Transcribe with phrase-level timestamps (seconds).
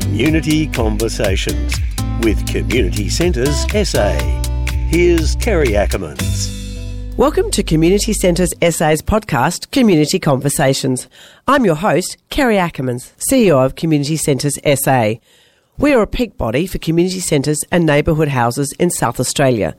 [0.00, 1.74] Community Conversations
[2.22, 4.18] with Community Centres SA.
[4.88, 7.14] Here's Kerry Ackermans.
[7.18, 11.08] Welcome to Community Centres SA's podcast, Community Conversations.
[11.46, 15.16] I'm your host, Kerry Ackermans, CEO of Community Centres SA.
[15.76, 19.76] We are a peak body for community centres and neighbourhood houses in South Australia.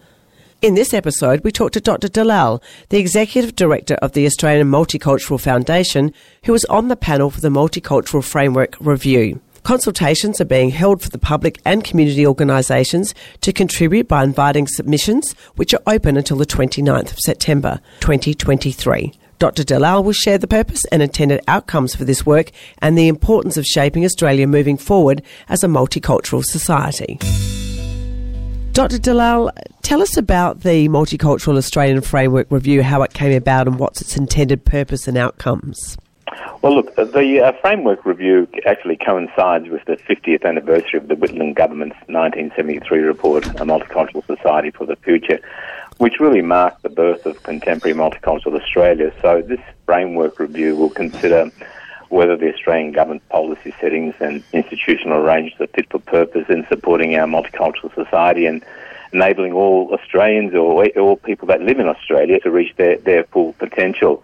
[0.61, 2.07] In this episode, we talk to Dr.
[2.07, 7.41] Dellal, the Executive Director of the Australian Multicultural Foundation, who was on the panel for
[7.41, 9.41] the Multicultural Framework Review.
[9.63, 15.33] Consultations are being held for the public and community organisations to contribute by inviting submissions,
[15.55, 19.13] which are open until the 29th of September 2023.
[19.39, 19.63] Dr.
[19.63, 23.65] Dellal will share the purpose and intended outcomes for this work and the importance of
[23.65, 27.17] shaping Australia moving forward as a multicultural society.
[28.73, 28.97] Dr.
[28.97, 29.49] Dellal,
[29.81, 34.17] tell us about the Multicultural Australian Framework Review, how it came about, and what's its
[34.17, 35.95] intended purpose and outcomes.
[36.61, 41.53] Well, look, the uh, framework review actually coincides with the 50th anniversary of the Whitlam
[41.53, 45.39] government's 1973 report, A Multicultural Society for the Future,
[45.97, 49.13] which really marked the birth of contemporary multicultural Australia.
[49.21, 51.51] So this framework review will consider
[52.09, 57.15] whether the Australian government policy settings and institutional arrangements are fit for purpose in supporting
[57.15, 58.63] our multicultural society and
[59.13, 63.53] enabling all Australians or all people that live in Australia to reach their, their full
[63.53, 64.23] potential.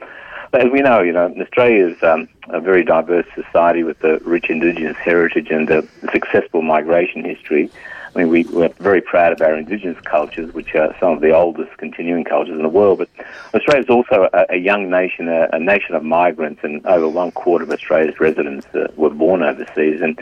[0.52, 4.18] But as we know, you know, Australia is um, a very diverse society with a
[4.20, 7.70] rich Indigenous heritage and a successful migration history.
[8.16, 11.32] I mean, we, we're very proud of our Indigenous cultures, which are some of the
[11.32, 12.98] oldest continuing cultures in the world.
[12.98, 13.10] But
[13.54, 17.32] Australia is also a, a young nation, a, a, nation of migrants, and over one
[17.32, 20.20] quarter of Australia's residents uh, were born overseas and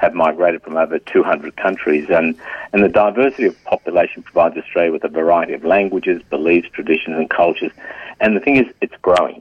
[0.00, 2.10] have migrated from over 200 countries.
[2.10, 2.36] And,
[2.74, 7.30] and the diversity of population provides Australia with a variety of languages, beliefs, traditions, and
[7.30, 7.72] cultures.
[8.20, 9.40] And the thing is, it's growing.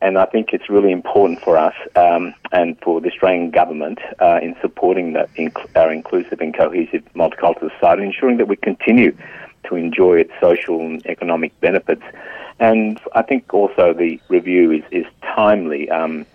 [0.00, 4.38] And I think it's really important for us um, and for the Australian government uh,
[4.40, 5.28] in supporting the,
[5.74, 9.16] our inclusive and cohesive multicultural society, ensuring that we continue
[9.64, 12.02] to enjoy its social and economic benefits.
[12.60, 16.26] And I think also the review is, is timely um,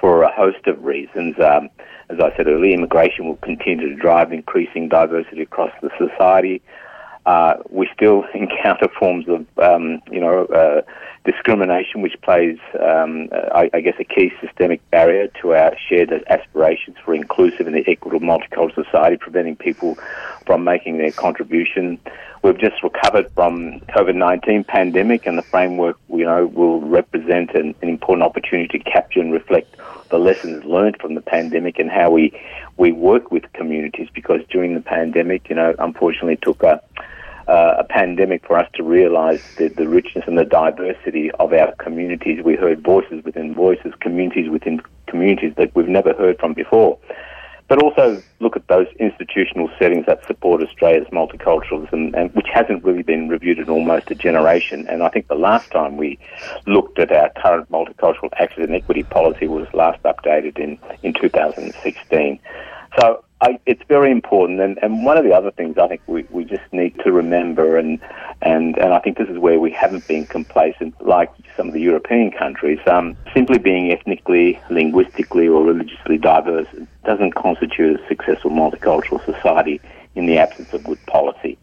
[0.00, 1.38] for a host of reasons.
[1.38, 1.68] Um,
[2.08, 6.62] as I said earlier, immigration will continue to drive increasing diversity across the society.
[7.24, 10.82] Uh, we still encounter forms of, um, you know, uh,
[11.26, 16.96] discrimination, which plays, um, I, I, guess, a key systemic barrier to our shared aspirations
[17.04, 19.98] for inclusive and equitable multicultural society, preventing people
[20.46, 21.98] from making their contribution.
[22.42, 27.88] We've just recovered from COVID-19 pandemic, and the framework, you know, will represent an, an
[27.88, 29.76] important opportunity to capture and reflect
[30.10, 32.32] the lessons learned from the pandemic and how we
[32.76, 34.08] we work with communities.
[34.14, 36.80] Because during the pandemic, you know, unfortunately, took a
[37.48, 41.74] uh, a pandemic for us to realise the, the richness and the diversity of our
[41.76, 42.42] communities.
[42.44, 46.98] We heard voices within voices, communities within communities that we've never heard from before.
[47.68, 53.02] But also look at those institutional settings that support Australia's multiculturalism, and which hasn't really
[53.02, 54.86] been reviewed in almost a generation.
[54.88, 56.18] And I think the last time we
[56.66, 62.38] looked at our current multicultural access and equity policy was last updated in, in 2016.
[63.00, 66.22] So I, it's very important, and, and one of the other things I think we,
[66.30, 68.00] we just need to remember, and,
[68.40, 71.80] and, and I think this is where we haven't been complacent, like some of the
[71.80, 76.66] European countries, um, simply being ethnically, linguistically, or religiously diverse
[77.04, 79.82] doesn't constitute a successful multicultural society
[80.14, 81.58] in the absence of good policy.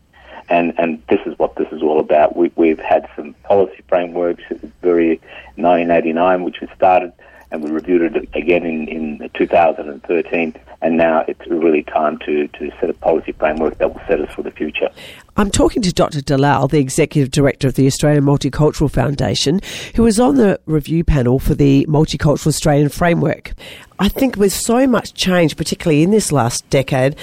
[0.50, 2.36] And, and this is what this is all about.
[2.36, 4.44] We, we've had some policy frameworks,
[4.84, 5.20] very
[5.56, 7.14] 1989, which was started,
[7.54, 12.70] and we reviewed it again in, in 2013 and now it's really time to, to
[12.82, 14.90] set a policy framework that will set us for the future.
[15.38, 16.20] I'm talking to Dr.
[16.20, 19.62] Dellal, the Executive Director of the Australian Multicultural Foundation,
[19.96, 23.54] who was on the review panel for the Multicultural Australian Framework.
[24.00, 27.16] I think with so much change, particularly in this last decade,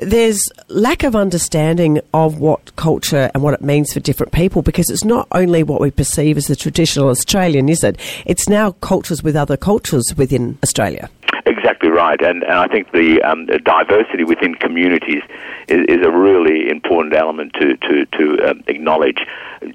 [0.00, 4.90] there's lack of understanding of what culture and what it means for different people because
[4.90, 7.98] it's not only what we perceive as the traditional Australian, is it?
[8.26, 11.08] It's now cultures with other cultures within Australia.
[11.46, 15.22] Exactly right, and, and I think the, um, the diversity within communities
[15.68, 19.18] is, is, a really important element to to, to um, acknowledge.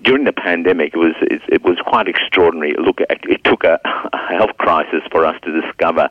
[0.01, 2.73] During the pandemic, it was it, it was quite extraordinary.
[2.77, 3.79] Look, it took a,
[4.13, 6.09] a health crisis for us to discover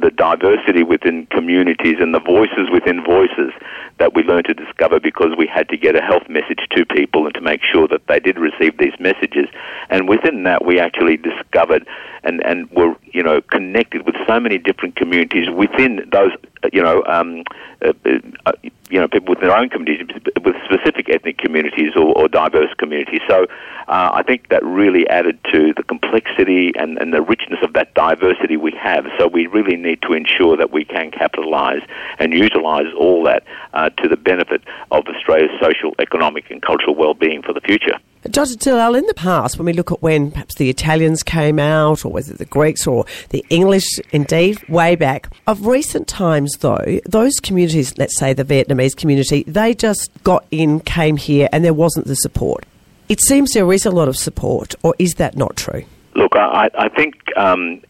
[0.00, 3.52] the diversity within communities and the voices within voices
[3.98, 7.26] that we learned to discover because we had to get a health message to people
[7.26, 9.46] and to make sure that they did receive these messages.
[9.90, 11.86] And within that, we actually discovered
[12.24, 16.32] and, and were, you know, connected with so many different communities within those
[16.72, 17.42] you know, um,
[17.84, 17.92] uh,
[18.46, 18.52] uh,
[18.90, 20.06] you know, people with their own communities,
[20.44, 23.20] with specific ethnic communities or, or diverse communities.
[23.28, 23.46] So
[23.88, 27.94] uh, I think that really added to the complexity and, and the richness of that
[27.94, 29.06] diversity we have.
[29.18, 31.82] So we really need to ensure that we can capitalise
[32.18, 37.42] and utilise all that uh, to the benefit of Australia's social, economic, and cultural well-being
[37.42, 37.98] for the future.
[38.30, 38.54] Dr.
[38.54, 42.12] Dellal, in the past, when we look at when perhaps the Italians came out, or
[42.12, 47.98] whether the Greeks or the English, indeed, way back, of recent times, though, those communities,
[47.98, 52.14] let's say the Vietnamese community, they just got in, came here, and there wasn't the
[52.14, 52.64] support.
[53.08, 55.84] It seems there is a lot of support, or is that not true?
[56.14, 57.82] Look, I, I think um,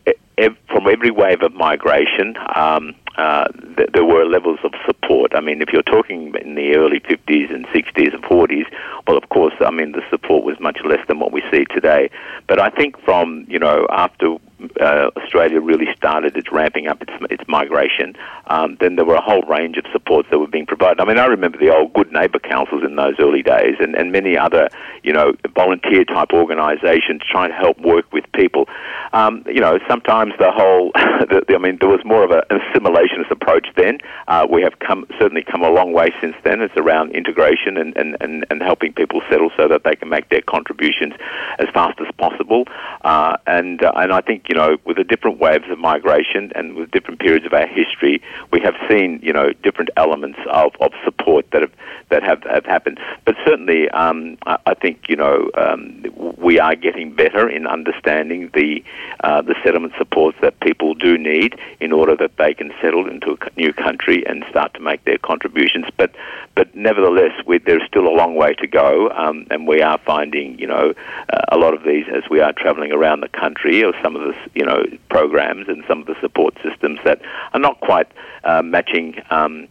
[0.68, 5.32] from every wave of migration, um, uh, th- there were levels of support.
[5.34, 8.64] I mean, if you're talking in the early 50s and 60s and 40s,
[9.06, 12.10] well, of course, I mean, the support was much less than what we see today.
[12.48, 14.36] But I think from, you know, after
[14.80, 18.16] uh, Australia really started its ramping up its, its migration,
[18.46, 21.00] um, then there were a whole range of supports that were being provided.
[21.00, 24.12] I mean, I remember the old Good Neighbour Councils in those early days, and, and
[24.12, 24.68] many other,
[25.02, 28.68] you know, volunteer type organisations trying to help work with people.
[29.12, 32.44] Um, you know, sometimes the whole, the, the, I mean, there was more of a,
[32.50, 33.98] an assimilationist approach then.
[34.28, 36.60] Uh, we have come certainly come a long way since then.
[36.60, 40.28] It's around integration and, and, and, and helping people settle so that they can make
[40.28, 41.14] their contributions
[41.58, 42.64] as fast as possible.
[43.02, 46.74] Uh, and uh, and I think you know, with the different waves of migration and
[46.74, 48.20] with different periods of our history,
[48.52, 51.72] we have seen, you know, different elements of, of support that have
[52.10, 53.00] that have, have happened.
[53.24, 56.04] But certainly, um, I, I, think, you know, um,
[56.36, 58.84] we are getting better in understanding the
[59.24, 63.38] uh, the settlement supports that people do need in order that they can settle into
[63.40, 65.86] a new country and start to make their contributions.
[65.96, 66.14] But
[66.54, 70.58] but nevertheless, we, there's still a long way to go, um, and we are finding,
[70.58, 70.92] you know,
[71.32, 74.22] uh, a lot of these as we are travelling around the country, or some of
[74.22, 77.20] the, you know, programs and some of the support systems that
[77.52, 78.08] are not quite
[78.44, 79.14] uh, matching.
[79.30, 79.68] Um,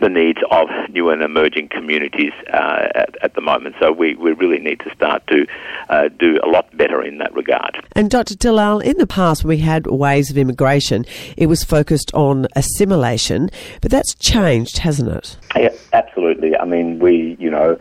[0.00, 3.76] the needs of new and emerging communities uh, at, at, the moment.
[3.78, 5.46] So we, we really need to start to
[5.88, 7.86] uh, do a lot better in that regard.
[7.92, 8.34] And Dr.
[8.34, 11.04] Dellal, in the past when we had waves of immigration,
[11.36, 13.50] it was focused on assimilation,
[13.80, 15.36] but that's changed, hasn't it?
[15.56, 16.56] Yeah, absolutely.
[16.56, 17.78] I mean, we, you know,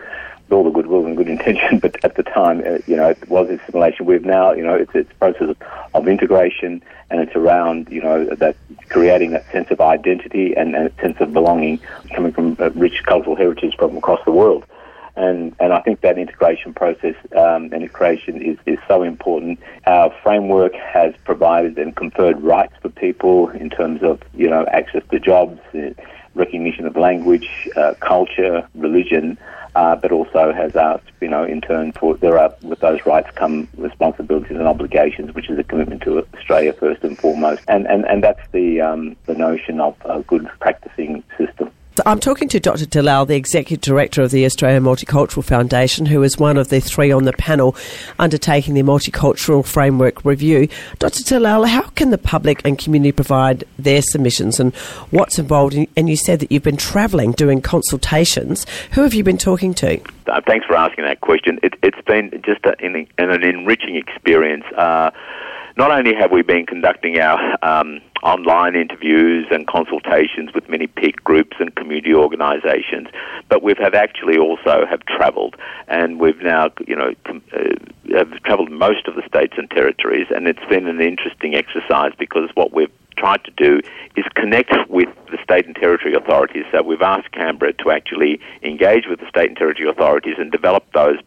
[0.51, 3.50] all the goodwill and good intention, but at the time, uh, you know, it was
[3.50, 4.06] assimilation.
[4.06, 5.57] We've now, you know, it's, it's a process of,
[5.94, 8.56] of, integration, and it's around, you know, that
[8.90, 11.80] creating that sense of identity and, and a sense of belonging
[12.13, 14.66] coming from a rich cultural heritage from across the world.
[15.16, 19.60] And, and I think that integration process um, and integration is, is so important.
[19.86, 25.04] Our framework has provided and conferred rights for people in terms of, you know, access
[25.12, 25.92] to jobs, uh,
[26.35, 29.38] recognition of language, uh, culture, religion,
[29.75, 33.30] uh, but also has asked, you know, in turn for there are with those rights
[33.35, 38.06] come responsibilities and obligations, which is a commitment to Australia first and foremost, and and,
[38.06, 41.71] and that's the um, the notion of a good practicing system.
[42.06, 42.86] I'm talking to Dr.
[42.86, 47.12] Dellal, the Executive Director of the Australian Multicultural Foundation, who is one of the three
[47.12, 47.75] on the panel
[48.18, 50.68] undertaking the Multicultural Framework Review.
[50.98, 51.24] Dr.
[51.24, 54.74] Dellal, how can the public and community provide their submissions and
[55.12, 55.75] what's involved?
[55.75, 58.66] In, and you said that you've been travelling doing consultations.
[58.94, 60.01] Who have you been talking to?
[60.28, 61.60] Uh, thanks for asking that question.
[61.62, 64.66] It, has been just a, an, an, enriching experience.
[64.75, 65.12] Uh,
[65.78, 71.24] not only have we been conducting our um, online interviews and consultations with many peak
[71.24, 73.08] groups and community organisations,
[73.50, 75.56] but we have actually also have travelled,
[75.88, 80.28] and we've now, you know, com- uh, have travelled most of the states and territories,
[80.30, 83.80] and it's been an interesting exercise because what we've tried to do
[84.16, 86.66] is connect with the state and territory authorities.
[86.72, 90.83] So we've asked Canberra to actually engage with the state and territory authorities and develop
[90.94, 91.18] those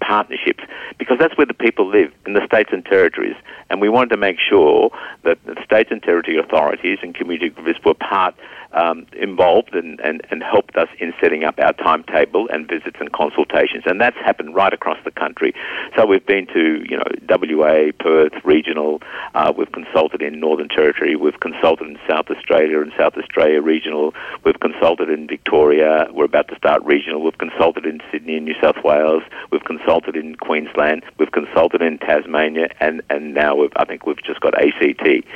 [0.00, 0.62] partnerships
[0.98, 3.36] because that's where the people live in the states and territories.
[3.70, 4.90] And we wanted to make sure
[5.22, 8.34] that the states and territory authorities and community groups were part
[8.76, 13.12] um, involved and, and, and helped us in setting up our timetable and visits and
[13.12, 13.84] consultations.
[13.86, 15.54] And that's happened right across the country.
[15.96, 19.00] So we've been to, you know, WA, Perth, regional.
[19.34, 21.16] Uh, we've consulted in Northern Territory.
[21.16, 24.14] We've consulted in South Australia and South Australia regional.
[24.44, 26.08] We've consulted in Victoria.
[26.12, 27.22] We're about to start regional.
[27.22, 29.22] We've consulted in Sydney and New South Wales.
[29.50, 31.02] We've consulted in Queensland.
[31.18, 32.68] We've consulted in Tasmania.
[32.80, 35.26] And, and now I think we've just got ACT.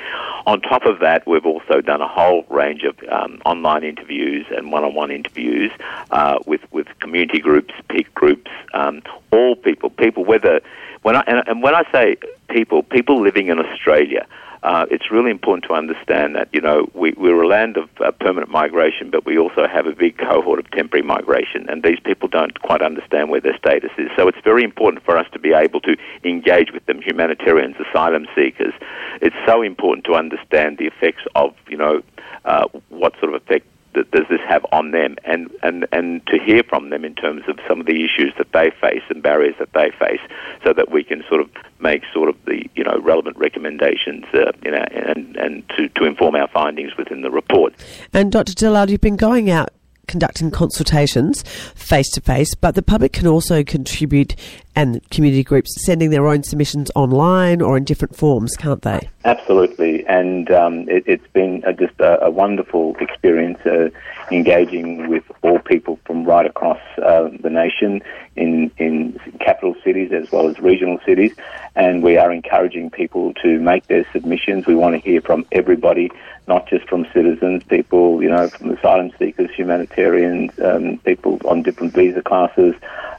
[0.47, 2.97] On top of that, we've also done a whole range of
[3.31, 5.71] um, online interviews and one-on-one interviews
[6.11, 10.61] uh, with with community groups, peak groups, um, all people, people whether
[11.03, 12.17] when I and, and when I say
[12.49, 14.27] people, people living in Australia.
[14.63, 18.11] uh, it's really important to understand that, you know, we, we're a land of uh,
[18.13, 22.29] permanent migration, but we also have a big cohort of temporary migration, and these people
[22.29, 24.11] don't quite understand where their status is.
[24.17, 28.27] So it's very important for us to be able to engage with them, humanitarians, asylum
[28.35, 28.75] seekers.
[29.23, 32.03] It's so important to understand the effects of, you know,
[32.45, 36.63] uh, what sort of effect does this have on them and, and, and to hear
[36.63, 39.73] from them in terms of some of the issues that they face and barriers that
[39.73, 40.21] they face
[40.65, 44.53] so that we can sort of make sort of the you know relevant recommendations uh,
[44.63, 47.75] you know, and, and to, to inform our findings within the report.
[48.13, 48.53] And Dr.
[48.53, 49.71] Dellal, you've been going out
[50.07, 51.43] conducting consultations
[51.75, 54.35] face to face, but the public can also contribute
[54.77, 59.09] and community groups sending their own submissions online or in different forms, can't they?
[59.25, 63.91] Absolutely, and um, it, has been a, just a, a, wonderful experience uh,
[64.31, 68.01] engaging with all people from right across uh, the nation
[68.37, 71.33] in, in capital cities as well as regional cities,
[71.75, 74.67] and we are encouraging people to make their submissions.
[74.67, 76.11] We want to hear from everybody,
[76.49, 81.93] not just from citizens, people, you know, from asylum seekers, humanitarians, um, people on different
[81.93, 82.75] visa classes,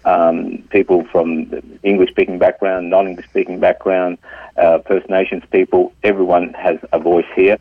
[0.05, 1.51] um, people from
[1.83, 4.17] English-speaking background, non-English-speaking background,
[4.57, 5.93] uh, First Nations people.
[6.03, 7.57] Everyone has a voice here,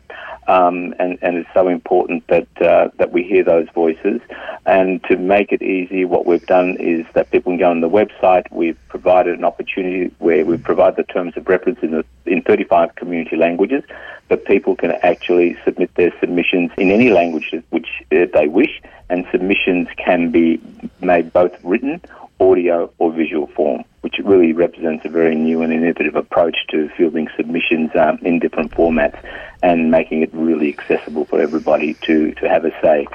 [0.47, 4.21] um, and, and it's so important that uh, that we hear those voices.
[4.65, 7.89] And to make it easy, what we've done is that people can go on the
[7.89, 8.51] website.
[8.51, 12.95] We've provided an opportunity where we provide the terms of reference in, the, in 35
[12.95, 13.83] community languages,
[14.27, 19.25] but people can actually submit their submissions in any language which uh, they wish, and
[19.31, 20.61] submissions can be
[21.01, 22.01] made both written
[22.41, 27.29] audio or visual form, which really represents a very new and innovative approach to fielding
[27.37, 29.17] submissions um, in different formats
[29.61, 33.07] and making it really accessible for everybody to, to have a say.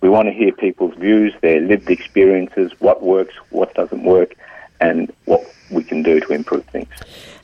[0.00, 4.34] We want to hear people's views, their lived experiences, what works, what doesn't work,
[4.80, 6.88] and what we can do to improve things.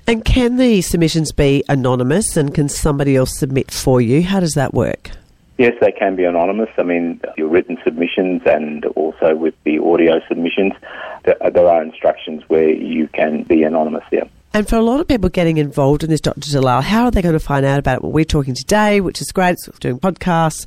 [0.06, 4.22] And can the submissions be anonymous and can somebody else submit for you?
[4.22, 5.10] How does that work?
[5.58, 6.68] Yes, they can be anonymous.
[6.76, 10.74] I mean, your written submissions and also with the audio submissions,
[11.24, 14.24] there are instructions where you can be anonymous, yeah.
[14.52, 16.40] And for a lot of people getting involved in this, Dr.
[16.40, 18.02] Dellal, how are they going to find out about?
[18.02, 20.66] Well, we're talking today, which is great, it's doing podcasts.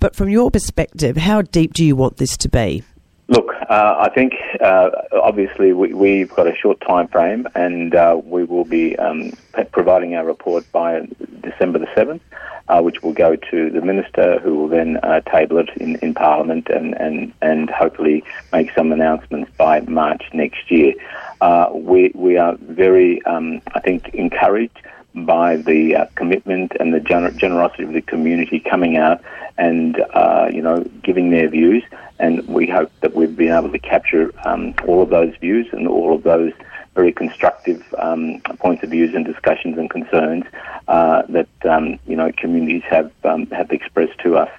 [0.00, 2.82] But from your perspective, how deep do you want this to be?
[3.28, 8.20] Look, uh, I think uh, obviously we, have got a short time frame and uh,
[8.22, 9.32] we will be um,
[9.72, 11.08] providing our report by
[11.42, 12.20] December the 7th
[12.68, 16.14] uh, which will go to the minister, who will then uh, table it in, in
[16.14, 20.94] Parliament and, and, and hopefully make some announcements by March next year.
[21.40, 24.78] Uh, we, we are very, um, I think, encouraged
[25.16, 29.22] by the uh, commitment and the gener- generosity of the community coming out
[29.58, 31.82] and uh, you know giving their views.
[32.18, 35.86] And we hope that we've been able to capture um, all of those views and
[35.86, 36.52] all of those
[36.94, 40.44] very constructive um, points of views and discussions and concerns
[40.88, 44.50] uh, that um, you know communities have um, have expressed to us.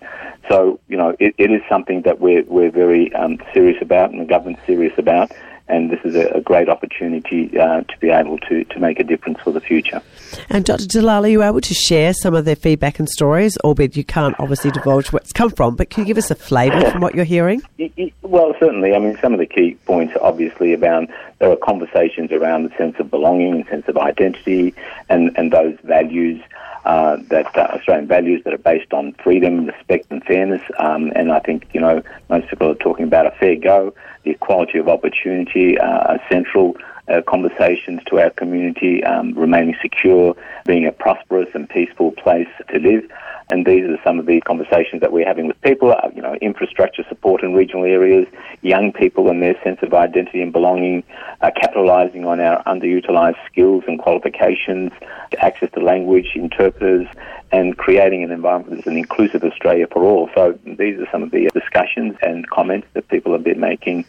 [0.50, 4.22] So you know it, it is something that we're we're very um, serious about, and
[4.22, 5.32] the government's serious about
[5.70, 9.04] and this is a, a great opportunity uh, to be able to, to make a
[9.04, 10.02] difference for the future.
[10.50, 10.86] And Dr.
[10.86, 14.36] Dellal, are you able to share some of their feedback and stories, albeit you can't
[14.40, 17.16] obviously divulge where it's come from, but can you give us a flavour from what
[17.16, 17.62] you're hearing?
[18.28, 18.94] Well, certainly.
[18.94, 21.08] I mean, some of the key points are obviously about
[21.40, 24.74] there are conversations around the sense of belonging and sense of identity
[25.10, 26.42] and, and those values.
[26.86, 30.62] Uh, that uh, Australian values that are based on freedom, respect, and fairness.
[30.80, 33.94] Um, and I think you know most people are talking about a fair go,
[34.24, 36.76] the equality of opportunity, uh, are central
[37.08, 40.36] uh, conversations to our community, um, remaining secure,
[40.66, 43.10] being a prosperous and peaceful place to live.
[43.50, 46.36] And these are some of the conversations that we're having with people, uh, you know,
[46.42, 48.28] infrastructure support in regional areas,
[48.62, 51.04] young people and their sense of identity and belonging,
[51.40, 54.92] uh, capitalising on our underutilised skills and qualifications,
[55.38, 57.08] access to language, interpreters,
[57.52, 60.30] and creating an environment that's an inclusive Australia for all.
[60.36, 64.06] So these are some of the discussions and comments that people have been making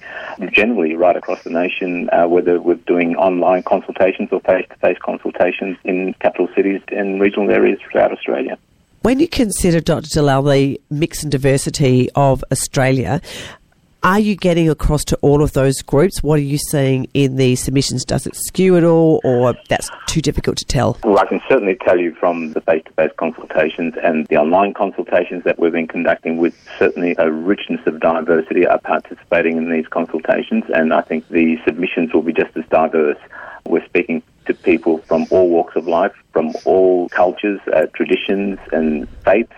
[0.53, 6.15] generally right across the nation, uh, whether we're doing online consultations or face-to-face consultations in
[6.21, 8.59] capital cities and regional areas throughout Australia.
[9.03, 10.09] When you consider, Dr.
[10.09, 13.21] Dellal, the mix and diversity of Australia,
[14.03, 16.23] are you getting across to all of those groups?
[16.23, 18.05] What are you seeing in the submissions?
[18.05, 20.99] Does it skew at all, or that's too difficult to tell?
[21.03, 24.75] Well, I can certainly tell you from the face to face consultations and the online
[24.75, 29.89] consultations that we've been conducting, with certainly a richness of diversity are participating in these
[29.89, 33.19] consultations, and I think the submissions will be just as diverse.
[33.67, 39.09] We're speaking to people from all walks of life, from all cultures, uh, traditions, and
[39.25, 39.53] faiths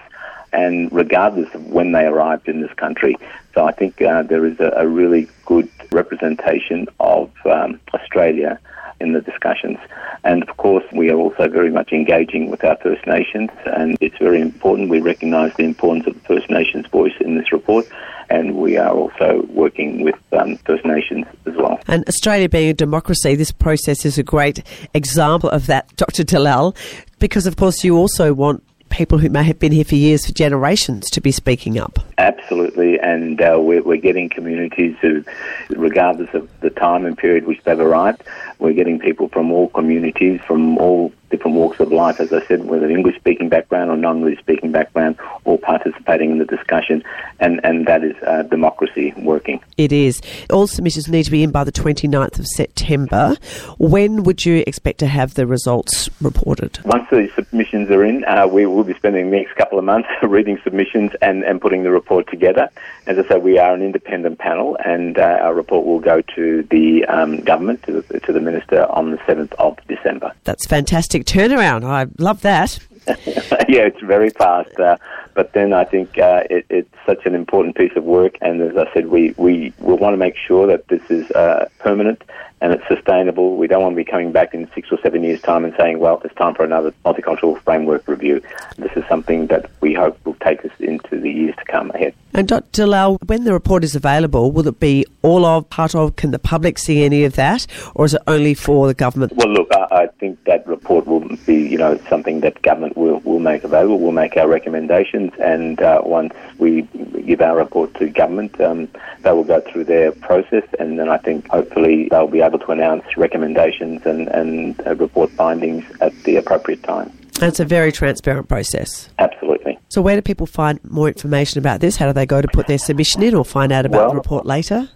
[0.52, 3.16] and regardless of when they arrived in this country.
[3.54, 8.60] So I think uh, there is a, a, really good representation of um, Australia
[9.00, 9.78] in the discussions.
[10.22, 14.18] And of course, we are also very much engaging with our First Nations, and it's
[14.18, 14.90] very important.
[14.90, 17.86] We recognise the importance of the First Nations voice in this report,
[18.28, 21.80] and we are also working with um, First Nations as well.
[21.88, 26.22] And Australia being a democracy, this process is a great example of that, Dr.
[26.22, 26.76] Dellal,
[27.18, 30.32] because of course you also want people who may have been here for years, for
[30.32, 31.98] generations, to be speaking up.
[32.20, 35.24] Absolutely, and uh, we're, we're, getting communities who,
[35.70, 38.22] regardless of the time and period which they've arrived,
[38.58, 42.64] we're getting people from all communities, from all different walks of life, as I said,
[42.66, 47.02] whether English speaking background or non English speaking background, all participating in the discussion,
[47.38, 49.62] and, and that is uh, democracy working.
[49.78, 50.20] It is.
[50.50, 53.36] All submissions need to be in by the 29th of September.
[53.78, 56.80] When would you expect to have the results reported?
[56.84, 60.08] Once the submissions are in, uh, we will be spending the next couple of months
[60.22, 62.68] reading submissions and, and putting the report together.
[63.06, 66.62] As I said, we are an independent panel, and uh, our report will go to
[66.64, 70.32] the um, government, to the, to the minister, on the 7th of December.
[70.44, 71.84] That's fantastic turnaround.
[71.84, 72.78] I love that.
[73.68, 74.78] yeah, it's very fast.
[74.78, 74.96] Uh,
[75.34, 78.76] but then I think uh, it, it's such an important piece of work, and as
[78.76, 82.22] I said, we we will want to make sure that this is uh, permanent
[82.60, 83.56] and it's sustainable.
[83.56, 85.98] We don't want to be coming back in six or seven years' time and saying,
[85.98, 88.42] well, it's time for another multicultural framework review.
[88.76, 92.14] This is something that we hope will take us into the years to come ahead.
[92.32, 92.84] And Dr.
[92.84, 96.38] Dellal, when the report is available, will it be all of, part of, can the
[96.38, 99.32] public see any of that, or is it only for the government?
[99.34, 103.18] Well, look, I, I think that report will be, you know, something that government will,
[103.20, 103.98] will make available.
[103.98, 106.82] We'll make our recommendations, and uh, once we
[107.26, 108.88] give our report to government, um,
[109.22, 112.70] they will go through their process, and then I think hopefully they'll be able to
[112.70, 117.12] announce recommendations and, and uh, report findings at the appropriate time.
[117.40, 119.08] And it's a very transparent process.
[119.18, 119.78] Absolutely.
[119.88, 121.96] So, where do people find more information about this?
[121.96, 124.16] How do they go to put their submission in or find out about well, the
[124.16, 124.88] report later?